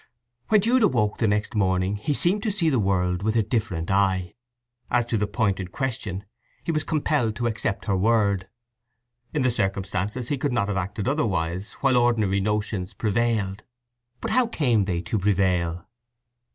When 0.47 0.61
Jude 0.61 0.81
awoke 0.81 1.19
the 1.19 1.27
next 1.27 1.53
morning 1.53 1.95
he 1.95 2.15
seemed 2.15 2.41
to 2.41 2.51
see 2.51 2.71
the 2.71 2.79
world 2.79 3.21
with 3.21 3.35
a 3.35 3.43
different 3.43 3.91
eye. 3.91 4.33
As 4.89 5.05
to 5.05 5.15
the 5.15 5.27
point 5.27 5.59
in 5.59 5.67
question 5.67 6.25
he 6.63 6.71
was 6.71 6.83
compelled 6.83 7.35
to 7.35 7.45
accept 7.45 7.85
her 7.85 7.95
word; 7.95 8.49
in 9.31 9.43
the 9.43 9.51
circumstances 9.51 10.29
he 10.29 10.39
could 10.39 10.53
not 10.53 10.69
have 10.69 10.77
acted 10.77 11.07
otherwise 11.07 11.73
while 11.81 11.97
ordinary 11.97 12.39
notions 12.39 12.95
prevailed. 12.95 13.61
But 14.21 14.31
how 14.31 14.47
came 14.47 14.85
they 14.85 15.01
to 15.01 15.19
prevail? 15.19 15.87